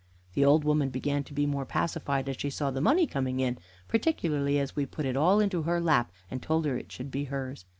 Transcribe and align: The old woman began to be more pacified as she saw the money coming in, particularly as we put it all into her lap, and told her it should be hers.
The 0.33 0.43
old 0.43 0.63
woman 0.63 0.89
began 0.89 1.23
to 1.25 1.33
be 1.35 1.45
more 1.45 1.63
pacified 1.63 2.27
as 2.27 2.37
she 2.39 2.49
saw 2.49 2.71
the 2.71 2.81
money 2.81 3.05
coming 3.05 3.39
in, 3.39 3.59
particularly 3.87 4.57
as 4.57 4.75
we 4.75 4.87
put 4.87 5.05
it 5.05 5.15
all 5.15 5.39
into 5.39 5.61
her 5.61 5.79
lap, 5.79 6.11
and 6.31 6.41
told 6.41 6.65
her 6.65 6.75
it 6.75 6.91
should 6.91 7.11
be 7.11 7.25
hers. 7.25 7.65